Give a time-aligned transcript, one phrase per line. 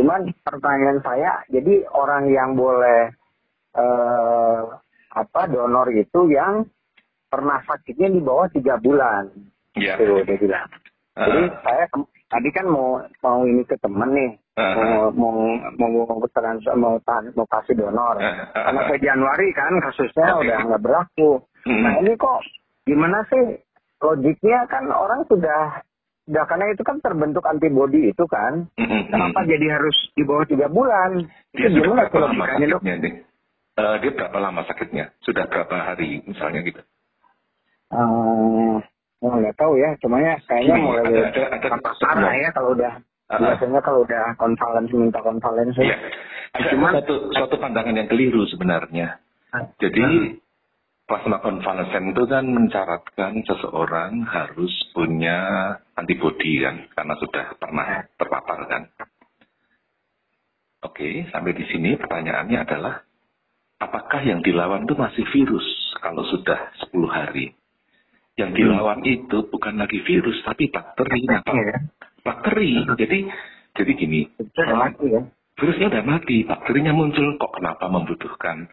[0.00, 3.12] Cuman pertanyaan saya, jadi orang yang boleh
[3.70, 4.60] eh,
[5.10, 6.64] apa donor itu yang
[7.28, 9.28] pernah sakitnya di bawah tiga bulan.
[9.76, 9.94] Iya.
[9.94, 10.66] Tuh, dia bilang.
[11.14, 11.26] Ah.
[11.28, 14.74] Jadi saya kem- tadi kan mau mau ini ke temen nih, Ah.
[14.74, 15.34] mau mau
[15.76, 16.96] mau mau trans- mau,
[17.36, 18.18] mau kasih donor.
[18.18, 18.88] Ah, ah, Karena ah.
[18.88, 20.48] ke Januari kan kasusnya Oke.
[20.48, 21.30] udah nggak berlaku.
[21.68, 21.82] Hmm.
[21.84, 22.40] Nah ini kok
[22.82, 23.60] gimana sih
[24.00, 25.84] logiknya kan orang sudah
[26.30, 28.70] sudah karena itu kan terbentuk antibodi itu kan.
[28.78, 29.10] Mm-mm.
[29.10, 31.26] Kenapa jadi harus di bawah tiga bulan?
[31.50, 32.78] Dia Itu sudah berapa lama logikanya dok?
[32.78, 33.14] sakitnya nih?
[33.72, 35.04] Eh, dia berapa lama sakitnya?
[35.20, 36.80] Sudah berapa hari misalnya gitu?
[37.90, 38.74] Eh,
[39.20, 42.92] oh, nggak tahu ya, cumanya kayaknya Gini, mulai ada- ada- ada parah ya kalau udah
[43.26, 43.38] Ah, ah.
[43.42, 45.82] biasanya kalau udah konvalensi minta konvalensi.
[45.82, 45.98] Iya.
[46.50, 49.18] Ada Cuman- satu, suatu pandangan yang keliru sebenarnya.
[49.50, 49.66] Ah.
[49.78, 50.38] Jadi
[51.10, 55.42] plasma konvalesen itu kan mencaratkan seseorang harus punya
[55.98, 58.86] antibodi kan, karena sudah pernah terpapar kan.
[60.86, 63.02] Oke, sampai di sini pertanyaannya adalah,
[63.82, 65.66] apakah yang dilawan itu masih virus
[65.98, 67.58] kalau sudah 10 hari?
[68.38, 71.26] Yang dilawan itu bukan lagi virus, tapi bakteri.
[71.26, 71.76] Nah, Iya.
[72.22, 72.86] bakteri.
[72.96, 73.18] Jadi,
[73.74, 75.26] jadi gini, ya.
[75.58, 78.70] virusnya udah mati, bakterinya muncul kok kenapa membutuhkan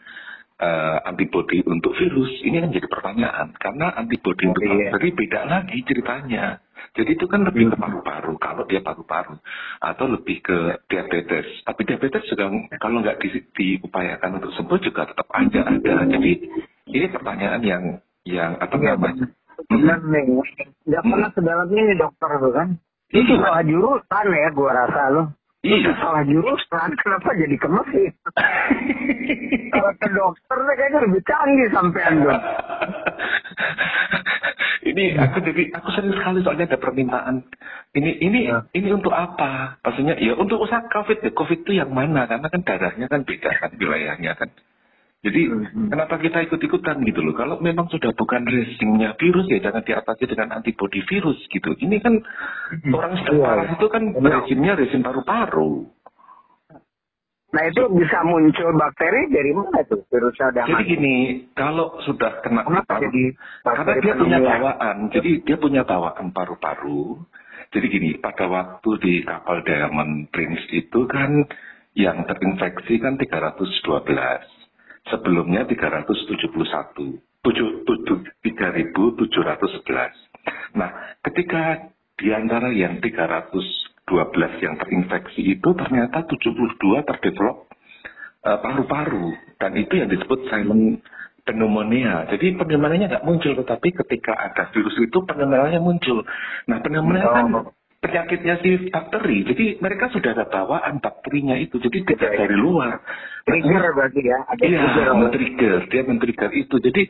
[0.58, 2.30] eh, antibodi untuk virus?
[2.42, 4.90] Ini kan jadi pertanyaan karena antibodi untuk Iya.
[4.90, 6.46] bakteri beda lagi ceritanya.
[6.98, 9.38] Jadi itu kan lebih ke paru-paru kalau dia paru-paru
[9.78, 10.58] atau lebih ke
[10.90, 11.46] diabetes.
[11.62, 12.50] Tapi diabetes juga
[12.82, 15.94] kalau nggak di- diupayakan untuk sembuh juga tetap aja ada.
[16.10, 16.32] Jadi
[16.90, 17.84] ini pertanyaan yang
[18.26, 19.30] yang apa Iya, namanya?
[19.68, 20.22] Benar nih,
[20.86, 22.68] nggak pernah sedalam ini dokter tuh kan.
[23.08, 23.42] Itu Iya.
[23.46, 25.24] salah jurusan ya gua rasa lo.
[25.66, 25.90] Iya.
[25.98, 28.14] Salah jurusan, kenapa jadi ke mesin?
[29.74, 32.42] Kalau ke dokter tuh kayaknya lebih canggih sampean dong.
[34.88, 37.44] ini aku jadi aku sering sekali soalnya ada permintaan
[37.92, 38.64] ini ini Ya.
[38.72, 42.62] ini untuk apa maksudnya ya untuk usaha covid ya covid itu yang mana karena kan
[42.64, 44.50] darahnya kan beda kan wilayahnya kan
[45.18, 45.90] jadi Hmm.
[45.90, 50.24] kenapa kita ikut ikutan gitu loh kalau memang sudah bukan rezimnya virus ya jangan diatasi
[50.26, 52.22] dengan antibodi virus gitu ini kan
[52.88, 53.74] orang sudah Iya, parah iya.
[53.76, 55.90] itu kan rezimnya rezim paru-paru
[57.48, 60.92] Nah itu bisa muncul bakteri dari mana tuh virusnya udah Jadi mati?
[60.92, 61.16] gini,
[61.56, 63.24] kalau sudah kena paru, jadi
[63.64, 67.24] karena dia punya bawaan, jadi dia punya bawaan paru-paru.
[67.72, 71.48] Jadi gini, pada waktu di kapal Diamond Prince itu kan
[71.96, 74.44] yang terinfeksi kan 312.
[75.08, 77.24] Sebelumnya 371.
[77.44, 80.12] tujuh- tujuh- 3.711.
[80.76, 80.90] Nah,
[81.24, 81.88] ketika
[82.18, 87.70] di antara yang 312 yang terinfeksi itu ternyata 72 terdevelop
[88.48, 91.04] eh, paru-paru dan itu yang disebut silent
[91.44, 92.28] pneumonia.
[92.32, 96.24] Jadi pneumonia nggak muncul, tetapi ketika ada virus itu pneumonia muncul.
[96.68, 97.72] Nah pneumonia kan Oh.
[97.98, 102.40] Penyakitnya si bakteri, jadi mereka sudah ada bawaan bakterinya itu, jadi tidak Iya, iya.
[102.46, 102.94] dari luar.
[103.48, 105.08] Trigger berarti ya, ada Iya, trigger.
[105.18, 106.76] men-trigger, dia men-trigger itu.
[106.78, 107.02] Jadi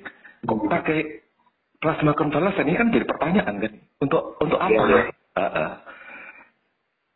[0.47, 0.99] kok pakai
[1.77, 4.71] plasma konvalesen ini kan jadi pertanyaan kan, untuk untuk apa?
[4.71, 5.03] Iya, iya.
[5.37, 5.71] Ah, ah.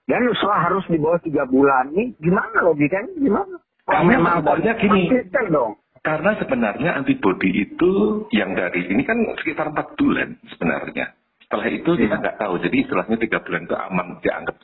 [0.05, 3.15] Dan setelah harus di bawah tiga bulan nih, gimana logikanya?
[3.15, 3.55] Gimana?
[3.87, 5.01] Karena memang sebenarnya gini.
[5.47, 5.71] dong.
[6.01, 7.91] Karena sebenarnya antibodi itu
[8.33, 11.13] yang dari ini kan sekitar 4 bulan sebenarnya.
[11.51, 12.23] Setelah itu kita Hmm.
[12.23, 12.53] nggak tahu.
[12.63, 14.55] Jadi istilahnya tiga bulan itu aman dianggap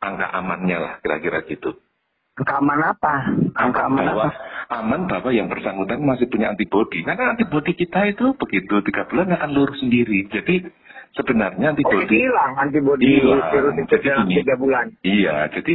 [0.00, 1.76] angka amannya lah kira-kira gitu.
[2.34, 3.14] Angka aman apa?
[3.52, 4.40] Angka aman bahwa apa?
[4.80, 7.04] aman bahwa yang bersangkutan masih punya antibodi.
[7.04, 10.24] Karena antibodi kita itu begitu tiga bulan akan lurus sendiri.
[10.26, 10.72] Jadi
[11.12, 13.44] sebenarnya Oh, antibodi hilang antibodi Hilang.
[13.52, 14.84] virus itu Jadi dalam tiga bulan.
[15.04, 15.72] Iya, jadi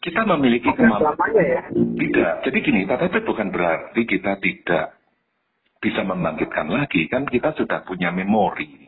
[0.00, 1.32] kita memiliki kemampuan.
[1.34, 1.62] ya.
[1.68, 2.32] Tidak.
[2.44, 4.96] Jadi gini, tetapi bukan berarti kita tidak
[5.80, 7.12] bisa membangkitkan lagi.
[7.12, 8.83] Kan kita sudah punya memori.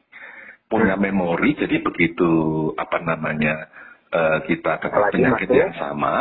[0.67, 2.31] Punya memori, jadi begitu
[2.75, 3.71] apa namanya
[4.11, 6.15] eh, kita kena penyakit yang sama,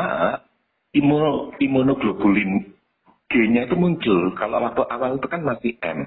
[0.94, 2.76] imun, imunoglobulin
[3.26, 4.38] G-nya itu muncul.
[4.38, 6.06] Kalau waktu awal itu kan masih M.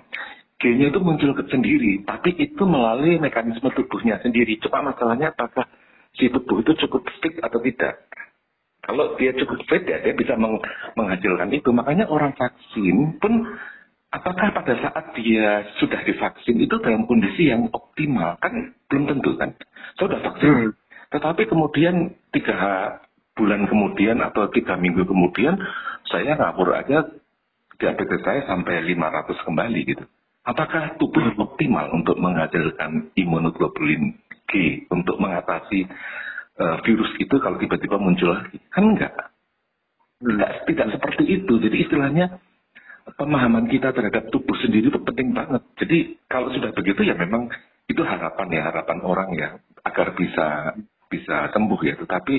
[0.58, 4.58] G-nya itu muncul ke sendiri, tapi itu melalui mekanisme tubuhnya sendiri.
[4.62, 5.66] Cuma masalahnya apakah
[6.14, 8.06] si tubuh itu cukup fit atau tidak.
[8.82, 10.62] Kalau dia cukup fit ya dia bisa meng-
[10.94, 11.70] menghasilkan itu.
[11.74, 13.44] Makanya orang vaksin pun
[14.08, 19.52] apakah pada saat dia sudah divaksin itu dalam kondisi yang optimal kan belum tentu kan.
[19.96, 20.72] Saya sudah vaksin, Hmm.
[21.12, 22.56] tetapi kemudian tiga
[23.36, 25.54] bulan kemudian atau tiga minggu kemudian
[26.08, 27.06] saya ngapur aja
[27.78, 30.04] diabetes saya sampai 500 kembali gitu.
[30.48, 34.16] Apakah tubuh optimal untuk menghasilkan imunoglobulin
[34.48, 34.52] G
[34.88, 35.84] untuk mengatasi
[36.58, 38.56] eh, virus itu kalau tiba-tiba muncul lagi?
[38.72, 39.12] Kan enggak.
[40.18, 41.52] Tidak, tidak seperti itu.
[41.62, 42.42] Jadi istilahnya
[43.16, 45.62] pemahaman kita terhadap tubuh sendiri itu penting banget.
[45.80, 47.48] Jadi kalau sudah begitu ya memang
[47.88, 49.48] itu harapan ya harapan orang ya
[49.86, 50.76] agar bisa
[51.08, 51.94] bisa sembuh ya.
[51.96, 52.34] Tetapi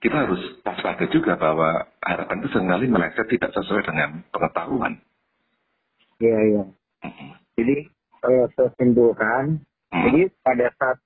[0.00, 4.96] kita harus waspada juga bahwa harapan itu sering kali meleset tidak sesuai dengan pengetahuan.
[6.20, 6.64] Iya, iya.
[7.56, 7.76] Jadi
[8.20, 10.04] kalau saya simpulkan, Mm.
[10.06, 10.98] jadi pada saat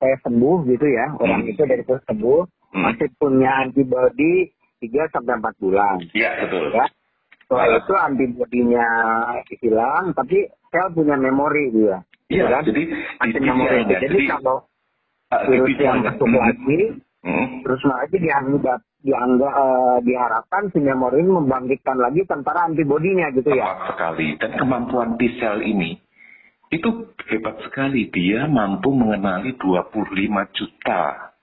[0.00, 1.52] saya sembuh gitu ya, orang Hmm.
[1.52, 2.40] itu dari saya sembuh
[2.72, 2.82] Hmm.
[2.88, 4.48] masih punya antibody
[4.80, 6.00] 3 sampai 4 bulan.
[6.16, 6.72] Iya betul.
[6.72, 6.88] Ya.
[7.50, 7.78] Setelah Ah.
[7.82, 8.86] itu antibodinya
[9.58, 11.98] hilang, tapi sel punya memori dia.
[12.30, 12.62] Iya, kan?
[12.62, 12.82] jadi
[13.26, 13.74] di memori.
[13.74, 14.56] T-cellnya, Jadi, jadi, kalau
[15.50, 16.38] di virus yang masuk Mm.
[16.38, 16.78] lagi,
[17.26, 17.46] Mm.
[17.66, 23.66] terus lagi dianggap dianggap eh, diharapkan si memori ini membangkitkan lagi tentara antibodinya gitu ya.
[23.66, 24.26] Tepat sekali.
[24.38, 25.98] Dan kemampuan T-cell ini
[26.70, 26.88] itu
[27.26, 28.06] hebat sekali.
[28.14, 31.34] Dia mampu mengenali 25 juta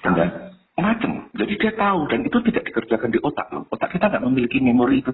[0.00, 1.30] benda macam.
[1.38, 3.64] Jadi dia tahu dan itu tidak dikerjakan di otak loh.
[3.70, 5.12] Otak kita nggak memiliki memori itu.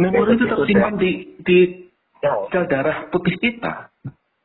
[0.00, 1.10] Memori itu tersimpan di
[1.44, 1.58] di
[2.22, 2.38] Ya.
[2.54, 3.90] sel darah putih kita.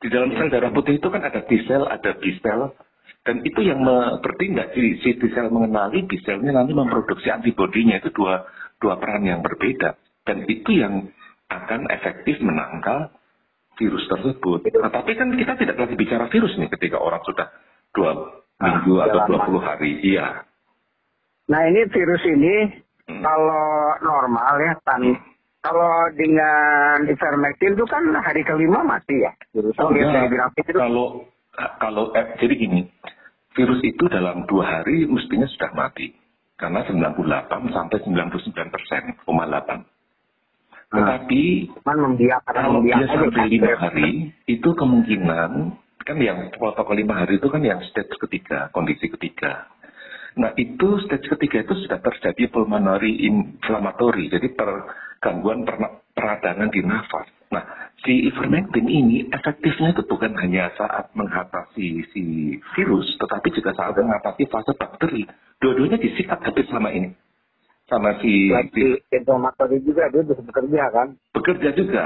[0.02, 2.74] Di dalam sel darah putih itu kan ada T-cell, ada B-cell,
[3.22, 3.86] dan itu yang
[4.18, 4.74] bertindak.
[4.74, 8.02] Si, si T-cell mengenali, B-cellnya nanti memproduksi antibodinya.
[8.02, 8.50] Itu dua,
[8.82, 9.94] dua peran yang berbeda.
[10.26, 11.06] Dan itu yang
[11.54, 13.14] akan efektif menangkal
[13.78, 14.74] virus tersebut.
[14.74, 17.46] Nah, tapi kan kita tidak lagi bicara virus nih ketika orang sudah
[17.94, 19.54] dua Ah, minggu atau udah lama.
[19.54, 19.92] 20 hari.
[20.02, 20.47] Iya.
[21.48, 22.56] Nah ini virus ini
[23.08, 23.24] Hmm.
[23.24, 25.16] kalau normal ya tan Hmm.
[25.64, 29.76] kalau dengan ivermectin itu kan hari kelima mati ya virus.
[29.80, 31.24] Oh, grafik itu Kalau
[31.80, 32.86] kalau eh, jadi gini,
[33.56, 36.14] virus itu dalam dua hari mestinya sudah mati
[36.60, 39.82] karena 98 sampai 99 persen, 8.
[40.88, 40.94] Ah.
[40.94, 41.44] Tetapi
[41.84, 43.48] cuman membiak kalau dia sampai kan.
[43.50, 44.12] lima hari,
[44.48, 45.52] itu kemungkinan
[46.08, 49.68] kan yang protokol lima hari itu kan yang stage ketiga, kondisi ketiga.
[50.38, 54.70] Nah itu stage ketiga itu sudah terjadi pulmonary inflammatory, jadi per,
[55.18, 57.26] gangguan perna- peradangan di nafas.
[57.50, 57.66] Nah
[58.06, 62.24] si ivermectin ini efektifnya itu bukan hanya saat mengatasi si
[62.78, 65.26] virus, tetapi juga saat mengatasi fase bakteri.
[65.58, 67.10] Dua-duanya disikat habis sama ini,
[67.90, 71.08] sama si, si lagi inflammatori juga dia bisa bekerja kan.
[71.34, 72.06] bekerja juga.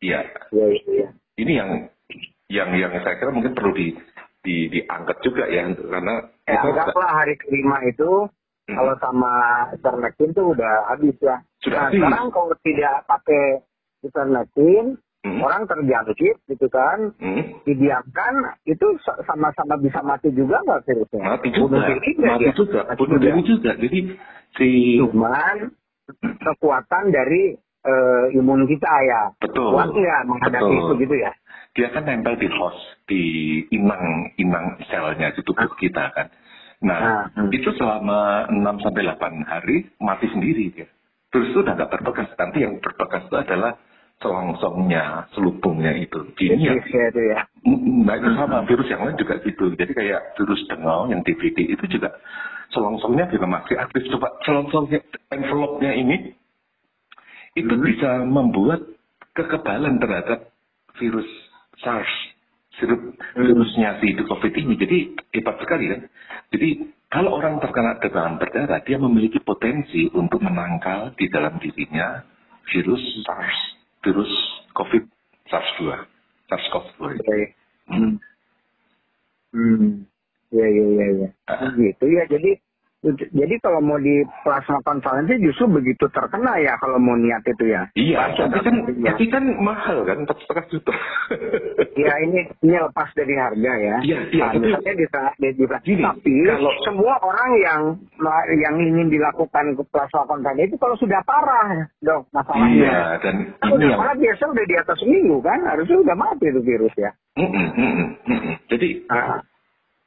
[0.00, 0.20] Iya,
[0.52, 0.80] Iya iya.
[0.88, 1.08] iya.
[1.40, 1.70] ini yang
[2.48, 3.92] yang yang saya kira mungkin perlu di,
[4.40, 6.14] di diangkat juga ya karena
[6.48, 8.26] Ya, itu anggaplah hari kelima itu
[8.70, 8.78] Hmm.
[8.78, 9.32] kalau sama
[9.74, 11.42] ivermectin itu udah habis ya.
[11.58, 11.98] Sudah nah, habis.
[11.98, 13.44] sekarang kalau tidak pakai
[14.06, 14.84] ivermectin,
[15.20, 15.36] Hmm.
[15.42, 18.32] orang terjangkit gitu kan, hmm, didiamkan
[18.64, 21.22] itu sa- sama-sama bisa mati juga nggak virusnya?
[21.26, 22.52] mati juga, Bunuh diri mati dia?
[22.56, 23.24] juga, Mati bunuh juga.
[23.28, 23.70] diri juga.
[23.76, 23.98] Jadi
[24.54, 25.56] si Cuman
[26.40, 27.42] kekuatan dari
[27.80, 29.22] eh, imun kita ya.
[29.40, 30.84] betul, Kuat nggak menghadapi betul.
[30.84, 31.32] itu gitu ya?
[31.70, 33.22] Dia kan nempel di host di
[33.70, 36.26] inang inang selnya di tubuh kita kan.
[36.80, 37.52] Nah, Ah, hmm.
[37.52, 40.88] itu selama 6 sampai 8 hari mati sendiri dia.
[41.30, 42.28] Terus itu udah nggak berbekas.
[42.34, 43.76] Nanti yang berbekas itu adalah
[44.20, 46.20] selongsongnya, selubungnya itu.
[46.36, 47.40] Ini yang Virusnya itu ya.
[48.04, 49.64] Nah itu sama virus yang lain juga gitu.
[49.76, 52.16] Jadi kayak virus dengau yang DVD itu juga
[52.74, 54.10] selongsongnya juga masih aktif.
[54.10, 55.00] Coba selongsongnya
[55.30, 56.16] envelope-nya ini
[57.54, 57.84] itu Hmm.
[57.84, 58.80] bisa membuat
[59.36, 60.50] kekebalan terhadap
[60.98, 61.26] virus
[61.80, 62.12] SARS,
[62.80, 63.00] virus
[63.36, 64.74] virusnya si COVID ini.
[64.76, 64.98] Jadi
[65.36, 66.00] hebat sekali kan.
[66.52, 66.68] Jadi
[67.10, 72.22] kalau orang terkena demam berdarah, dia memiliki potensi untuk menangkal di dalam dirinya
[72.70, 73.58] virus SARS,
[74.06, 74.30] virus
[74.78, 75.04] COVID
[75.50, 75.80] SARS-2,
[76.46, 77.02] SARS-CoV-2.
[77.18, 77.40] Oke.
[77.90, 78.14] Hmm.
[79.50, 80.06] Hmm.
[80.54, 81.06] Iya iya iya.
[81.26, 81.28] Ya.
[81.50, 81.74] Ah.
[81.74, 82.22] Gitu ya.
[82.30, 82.50] Jadi
[83.02, 87.88] jadi kalau mau di plasma konvalensi justru begitu terkena ya kalau mau niat itu ya.
[87.96, 89.16] Iya, tapi kan, ya.
[89.16, 90.92] tapi kan mahal kan, empat setengah juta.
[91.96, 93.96] Ya ini ini lepas dari harga ya.
[94.04, 95.00] Iya, iya, Nah, tapi-
[95.40, 97.82] di, di, di, Gini, tapi kalau- semua orang yang
[98.60, 102.84] yang ingin dilakukan ke plasma konvalensi itu kalau sudah parah dok masalahnya.
[102.84, 106.52] iya, dan Kalau ini yang, parah biasa udah di atas seminggu kan harusnya udah mati
[106.52, 107.10] itu virus ya.
[107.40, 107.92] Mm, mm, mm,
[108.28, 108.54] mm, mm.
[108.68, 109.40] jadi Ah,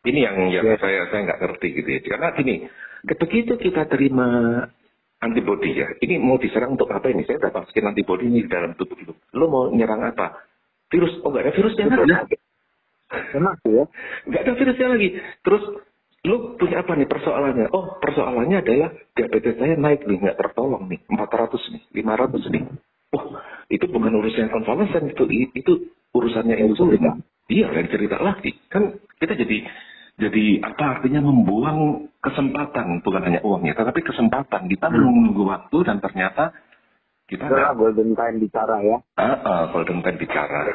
[0.03, 1.99] ini yang yang saya saya nggak ngerti gitu ya.
[2.15, 2.55] Karena gini,
[3.07, 4.27] begitu kita terima
[5.23, 7.23] antibody ya, ini mau diserang untuk apa ini?
[7.23, 9.13] Saya udah masukin antibody ini di dalam tubuh lu.
[9.31, 10.43] Lu mau nyerang apa?
[10.91, 11.23] Virus?
[11.23, 12.17] Oh nggak ada virusnya nggak ada.
[13.39, 13.69] mati.
[13.71, 13.85] Ya, ya.
[14.27, 15.09] Nggak ada virusnya lagi.
[15.39, 15.63] Terus
[16.27, 17.67] lu punya apa nih persoalannya?
[17.71, 22.63] Oh persoalannya adalah diabetes saya naik nih, nggak tertolong nih, 400 nih, 500 nih.
[23.15, 23.39] Oh
[23.71, 25.23] itu bukan urusan konvalesen itu
[25.55, 25.73] itu
[26.11, 27.23] urusannya insulin.
[27.47, 28.51] Iya lain cerita lagi.
[28.67, 29.67] Kan kita jadi
[30.13, 36.53] jadi apa artinya membuang kesempatan bukan hanya uangnya, tetapi kesempatan kita menunggu waktu dan ternyata
[37.25, 38.97] kita Itulah nggak golden time bicara ya.
[39.17, 40.69] ah, ah, golden time bicara.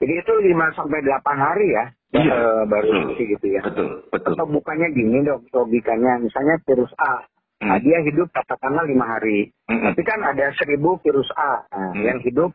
[0.00, 1.84] Jadi itu 5 sampai 8 hari ya.
[2.14, 3.26] Iya, eh, baru betul.
[3.26, 3.60] gitu ya.
[3.66, 4.32] Betul, betul.
[4.38, 7.26] Atau bukannya gini dok logikanya misalnya virus A.
[7.64, 7.82] Nah, Hmm.
[7.82, 9.48] dia hidup katakanlah lima hari.
[9.66, 9.96] Mm-mm.
[9.96, 12.04] Tapi kan ada seribu virus A nah, Hmm.
[12.04, 12.52] yang hidup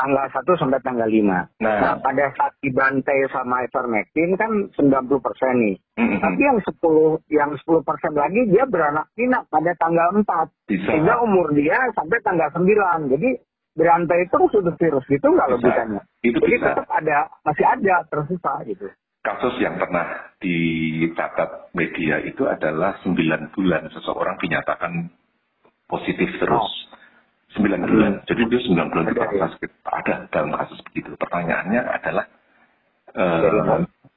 [0.00, 1.20] tanggal 1 sampai tanggal 5.
[1.20, 5.76] Nah, Nah, pada saat dibantai sama ivermectin kan 90 persen nih.
[6.00, 6.18] mm-mm.
[6.24, 10.48] Tapi yang 10 yang 10 persen lagi dia beranak pinak pada tanggal 4.
[10.64, 10.88] bisa.
[10.88, 13.12] Sehingga umur dia sampai tanggal 9.
[13.12, 13.36] Jadi
[13.76, 16.00] berantai terus itu virus gitu nggak logikanya.
[16.24, 16.66] Itu Jadi bisa.
[16.72, 18.86] tetap ada masih ada tersisa gitu.
[19.20, 25.12] Kasus yang pernah dicatat media itu adalah 9 bulan seseorang dinyatakan
[25.86, 26.68] positif terus.
[27.56, 28.12] 9 bulan.
[28.30, 29.40] Jadi dia 9 bulan pernah ya.
[29.50, 29.70] sakit.
[29.82, 31.10] Ada dalam kasus begitu.
[31.18, 32.24] Pertanyaannya adalah
[33.10, 33.42] eh,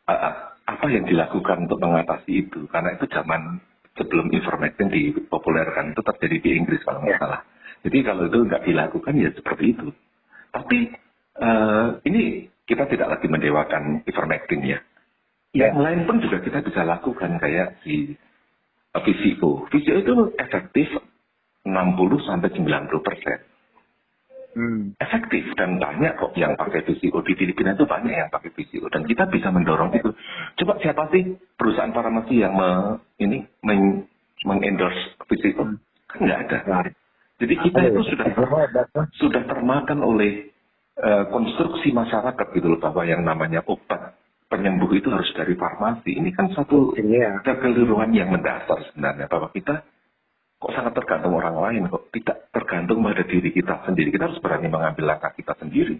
[0.09, 2.69] eh, apa yang dilakukan untuk mengatasi itu?
[2.69, 3.57] Karena itu zaman
[3.97, 7.21] sebelum ivermectin dipopulerkan itu terjadi di Inggris kalau nggak Ya.
[7.21, 7.41] salah.
[7.83, 9.87] Jadi kalau itu nggak dilakukan ya seperti itu.
[10.53, 10.77] Tapi
[11.41, 12.21] eh, ini
[12.63, 14.79] kita tidak lagi mendewakan ivermectin ya.
[15.53, 15.69] Ya.
[15.73, 18.13] Yang lain pun juga kita bisa lakukan kayak si
[18.93, 19.65] eh, VCO.
[19.73, 20.87] VCO itu efektif
[21.63, 23.39] 60 sampai 90 persen.
[24.53, 24.93] Hmm.
[25.01, 29.01] Efektif dan banyak kok yang pakai VCO di Filipina itu banyak yang pakai VCO dan
[29.09, 30.13] kita bisa mendorong itu.
[30.61, 34.05] Coba siapa sih perusahaan farmasi yang me, ini meng,
[34.45, 35.73] mengendorse VCO?
[36.05, 36.57] Kan nggak ada.
[36.69, 36.85] Nah,
[37.41, 38.09] Jadi kita itu ya?
[38.13, 39.05] sudah kan?
[39.17, 40.53] sudah termakan oleh
[41.01, 44.13] eh, konstruksi masyarakat gitu loh bahwa yang namanya obat
[44.53, 46.13] penyembuh itu harus dari farmasi.
[46.13, 47.41] Ini kan satu ya.
[47.41, 49.81] kekeliruan yang mendasar sebenarnya bahwa kita
[50.63, 54.15] kok sangat tergantung orang lain kok tidak tergantung pada diri kita sendiri.
[54.15, 55.99] Kita harus berani mengambil langkah kita sendiri.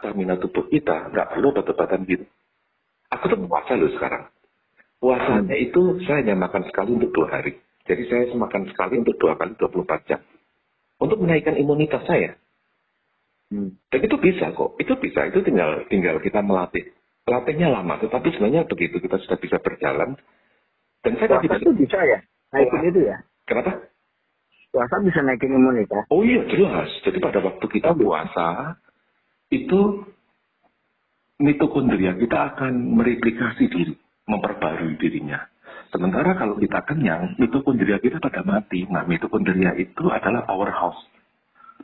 [0.00, 2.24] Stamina tubuh kita nggak perlu obat-obatan gitu.
[3.12, 4.32] Aku tuh puasa loh sekarang.
[4.98, 7.60] Puasanya itu saya hanya makan sekali untuk dua hari.
[7.84, 10.20] Jadi saya makan sekali untuk dua kali 24 jam.
[11.00, 12.36] Untuk menaikkan imunitas saya.
[13.48, 13.80] Hmm.
[13.88, 16.84] Dan itu bisa kok, itu bisa, itu tinggal tinggal kita melatih.
[17.24, 20.20] Latihnya lama, tetapi sebenarnya begitu kita sudah bisa berjalan.
[21.00, 22.18] Dan saya tadi Puasa itu bisa ya?
[22.52, 23.16] Naikin itu ya?
[23.48, 23.88] kenapa?
[24.68, 26.04] Puasa bisa naikin imunitas.
[26.12, 26.88] Oh iya jelas.
[27.00, 28.76] Jadi pada waktu kita puasa
[29.48, 30.04] itu
[31.40, 33.94] mitokondria kita akan mereplikasi diri,
[34.28, 35.40] memperbarui dirinya.
[35.88, 38.84] Sementara kalau kita kenyang, mitokondria kita pada mati.
[38.92, 41.00] Nah, mitokondria itu adalah powerhouse.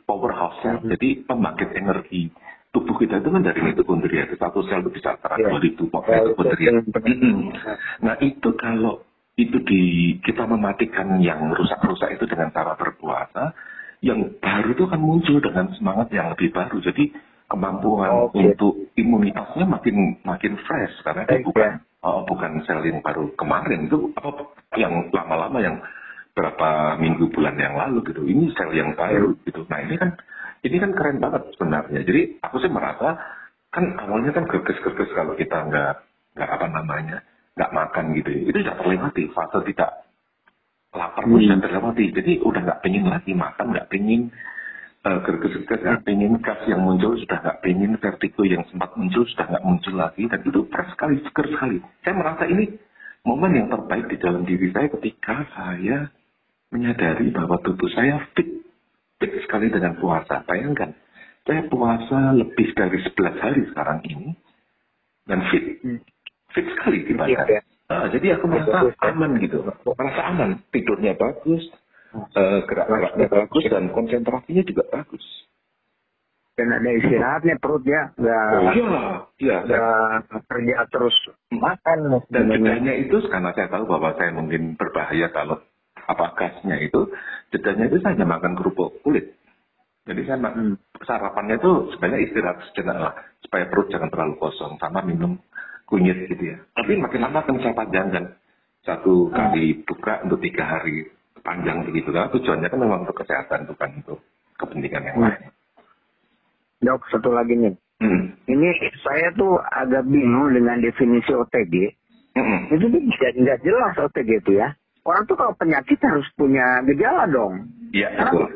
[0.05, 0.77] Powerhouse ya.
[0.77, 0.93] Mhm.
[0.93, 2.29] Jadi pembangkit energi
[2.69, 4.29] tubuh kita itu kan dari mitokondria.
[4.35, 5.57] Satu sel itu bisa antara Iya.
[5.57, 6.71] 2000 Ya, itu mitokondria.
[8.03, 9.04] Nah itu kalau
[9.35, 9.83] itu di
[10.23, 13.51] kita mematikan yang rusak-rusak itu dengan cara berpuasa,
[13.99, 16.79] yang baru itu akan muncul dengan semangat yang lebih baru.
[16.79, 17.11] Jadi
[17.51, 18.39] kemampuan Oke.
[18.41, 22.07] untuk imunitasnya makin makin fresh karena dia Baik, bukan ya.
[22.07, 24.49] oh, bukan sel yang baru kemarin itu apa
[24.79, 25.77] yang lama-lama yang
[26.35, 28.23] berapa minggu bulan yang lalu gitu.
[28.23, 29.67] Ini sel yang baru gitu.
[29.67, 30.15] Nah ini kan
[30.63, 32.01] ini kan keren banget sebenarnya.
[32.07, 33.19] Jadi aku sih merasa
[33.69, 35.93] kan awalnya kan gerges-gerges kalau kita nggak
[36.39, 37.19] nggak apa namanya
[37.55, 38.29] nggak makan gitu.
[38.51, 39.91] Itu sudah terlewati fase tidak
[40.95, 41.43] lapar pun Hmm.
[41.47, 42.05] sudah terlewati.
[42.11, 44.21] Jadi udah nggak pengen lagi makan, nggak pengen
[45.05, 49.45] eh, gerges-gerges, nggak pengen gas yang muncul sudah nggak pengen vertigo yang sempat muncul sudah
[49.53, 51.77] nggak muncul lagi dan itu fresh sekali, seger sekali.
[52.01, 52.73] Saya merasa ini
[53.21, 56.09] momen yang terbaik di dalam diri saya ketika saya
[56.73, 58.65] menyadari bahwa tubuh saya fit
[59.21, 60.41] fit sekali dengan puasa.
[60.49, 60.97] Bayangkan,
[61.45, 64.33] saya puasa lebih dari 11 hari sekarang ini
[65.29, 65.65] dan fit.
[65.85, 66.01] Hmm.
[66.55, 67.11] Fit sekali di.
[67.19, 67.61] Iya, ya.
[67.85, 69.11] Ah, jadi aku merasa Bagus, ya.
[69.11, 69.57] aman gitu.
[69.85, 70.49] Merasa aman.
[70.71, 71.63] Tidurnya bagus,
[72.33, 75.25] eh, gerak-geraknya bagus, dan konsentrasinya juga bagus.
[76.55, 78.15] Dan ada istirahatnya perut ya.
[78.15, 79.79] Nggak, Oh iya, iya.
[80.47, 81.11] Kerja terus
[81.51, 82.23] makan.
[82.31, 85.59] dan jedanya itu karena saya tahu bahwa saya mungkin berbahaya kalau
[86.07, 87.11] apa gasnya itu,
[87.51, 89.35] jedanya itu saya hanya makan kerupuk kulit.
[90.07, 90.79] Jadi saya Hmm.
[91.03, 95.35] sarapannya itu sebenarnya istirahat sejenak lah, supaya perut jangan terlalu kosong, sama minum
[95.85, 96.57] kunyit gitu ya.
[96.73, 98.25] Tapi makin lama akan saya panjangkan.
[98.85, 101.09] Satu kali buka untuk tiga hari
[101.41, 102.13] panjang begitu.
[102.13, 104.19] Karena tujuannya kan memang untuk kesehatan, bukan untuk
[104.61, 105.25] kepentingan yang Hmm.
[105.29, 105.43] lain.
[106.85, 107.73] Dok, satu lagi nih.
[108.03, 108.35] Hmm.
[108.45, 108.67] Ini
[109.01, 111.95] saya tuh agak bingung dengan definisi OTG.
[112.35, 112.67] Hmm.
[112.69, 114.75] Itu tuh nggak jelas OTG itu ya.
[115.05, 117.69] Orang tuh kalau penyakit harus punya gejala dong.
[117.93, 118.49] Iya, betul.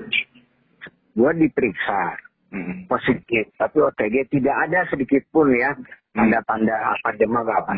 [1.13, 2.17] Gua diperiksa
[2.49, 2.85] Hmm.
[2.85, 5.77] positif, tapi OTG tidak ada sedikit pun ya
[6.11, 7.77] tanda-tanda apa demam apa.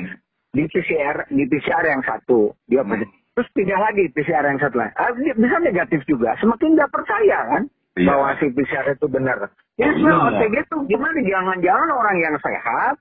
[0.49, 2.95] Di PCR di PCR yang satu dia Hmm.
[2.95, 3.11] positif.
[3.31, 4.91] terus tidak lagi PCR yang satu lain.
[4.93, 6.35] Ah, bisa negatif juga.
[6.37, 7.63] Semakin nggak percaya kan
[7.93, 8.07] Iya.
[8.07, 9.47] bahwa si PCR itu benar.
[9.75, 10.35] Ya Oh, sebenarnya.
[10.37, 11.19] OTG itu gimana?
[11.21, 12.95] Jangan-jangan orang yang sehat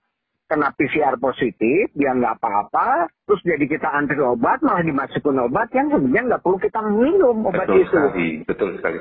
[0.47, 5.87] kena PCR positif, dia nggak apa-apa, terus jadi kita antri obat, malah dimasukin obat yang
[5.89, 7.87] sebenarnya nggak perlu kita minum obat Betul itu.
[7.89, 8.99] sekali, betul sekali.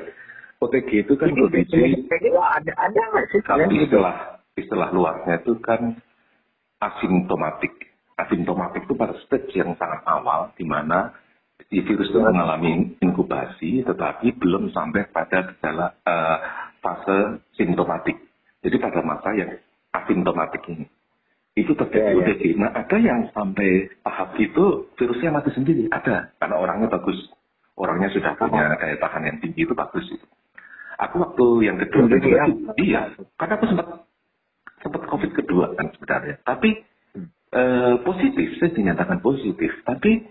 [0.60, 1.72] OTG itu kan OTG
[2.36, 3.84] ada ada nggak sih kalau kalian gitu?
[3.96, 4.16] istilah
[4.60, 5.96] istilah luasnya itu kan
[6.80, 7.72] asimptomatik.
[8.20, 11.16] Asimptomatik itu pada stage yang sangat awal di mana
[11.72, 16.38] si virus itu mengalami inkubasi tetapi belum sampai pada gejala eh,
[16.84, 18.20] fase simptomatik.
[18.60, 19.56] Jadi pada masa yang
[19.96, 20.84] asimptomatik ini.
[21.56, 22.20] Itu terjadi Ya, ya.
[22.20, 22.42] ODP.
[22.60, 25.88] Nah ada yang sampai tahap itu virusnya mati sendiri.
[25.88, 26.36] Ada.
[26.36, 27.16] Karena orangnya bagus.
[27.80, 30.04] Orangnya sudah punya daya tahan yang tinggi itu bagus.
[31.00, 32.44] Aku waktu yang kedua juga, ya?
[32.76, 33.00] iya.
[33.40, 33.86] Karena aku sempat
[34.84, 36.36] sempat COVID kedua kan sebenarnya.
[36.44, 36.70] Tapi
[37.56, 39.72] eh, positif, saya dinyatakan positif.
[39.88, 40.28] Tapi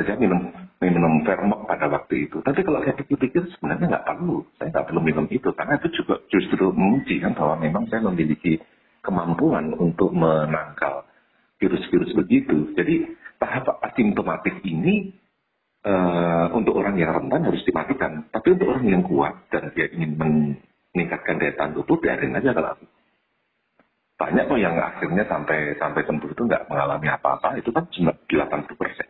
[0.00, 0.50] saya minum
[0.80, 2.40] minum Vermox pada waktu itu.
[2.42, 4.42] Tapi kalau saya pikir-pikir sebenarnya nggak perlu.
[4.58, 8.58] Saya nggak perlu minum itu karena itu juga justru menguji kan bahwa memang saya memiliki
[9.04, 11.04] kemampuan untuk menangkal
[11.60, 12.72] virus-virus begitu.
[12.74, 15.12] Jadi tahap asimptomatik ini
[15.84, 18.24] eh, untuk orang yang rentan harus dimatikan.
[18.32, 22.74] Tapi untuk orang yang kuat dan dia ingin meningkatkan daya tahan tubuh, biarin aja kalau.
[24.14, 28.78] Banyak kok yang akhirnya sampai sampai sembuh itu nggak mengalami apa-apa, itu kan cuma 80
[28.78, 29.08] persen.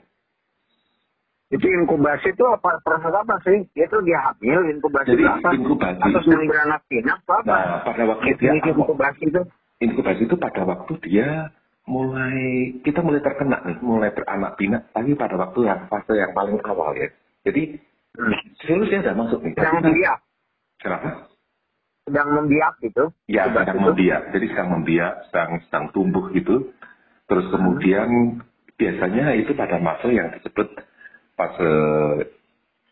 [1.53, 3.63] Itu inkubasi itu apa proses apa sih?
[3.77, 5.49] Itu dia hamil inkubasi Jadi apa?
[5.55, 7.37] inkubasi Atau itu- beranak pinak apa?
[7.47, 9.41] Nah, pada waktu dia inkubasi itu
[9.79, 11.53] inkubasi itu pada waktu dia
[11.85, 16.57] mulai kita mulai terkena nih, mulai beranak pinak, tapi pada waktu yang fase yang paling
[16.65, 17.13] awal ya.
[17.45, 17.77] Jadi
[18.17, 19.53] hmm, virusnya udah masuk nih.
[19.53, 20.19] sedang membiak,
[20.81, 21.09] Kenapa?
[22.05, 23.05] sedang membiak gitu.
[23.29, 23.85] Ya, sedang itu.
[23.85, 24.23] membiak.
[24.33, 26.73] Jadi sedang membiak, sedang sedang tumbuh gitu.
[27.25, 28.41] Terus kemudian
[28.77, 30.69] biasanya itu pada masa yang disebut
[31.37, 31.73] fase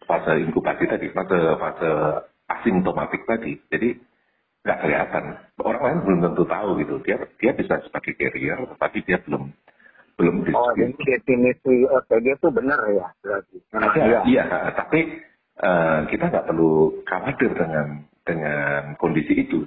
[0.05, 1.91] fase inkubasi tadi, fase fase
[2.49, 3.57] asimptomatik tadi.
[3.69, 4.12] Jadi
[4.63, 5.25] nggak kelihatan.
[5.59, 6.95] Orang lain belum tentu tahu gitu.
[7.03, 9.51] Dia dia bisa sebagai carrier, tetapi dia belum
[10.21, 10.77] belum Oh, dispute.
[10.79, 13.57] jadi definisi OTG itu benar ya berarti.
[13.75, 14.21] Memang Ada, iya.
[14.29, 14.45] iya,
[14.77, 15.01] tapi
[15.59, 17.87] eh, kita nggak perlu khawatir dengan
[18.23, 19.67] dengan kondisi itu.